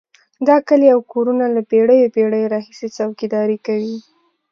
دا 0.47 0.57
کلي 0.67 0.87
او 0.95 0.99
کورونه 1.11 1.45
له 1.55 1.61
پېړیو 1.69 2.13
پېړیو 2.15 2.51
راهیسې 2.53 2.87
څوکیداري 2.97 3.57
کوي. 3.65 3.97